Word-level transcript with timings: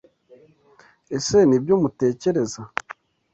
Ese 1.17 1.37
Nibyo 1.49 1.73
mutekereza? 1.81 2.61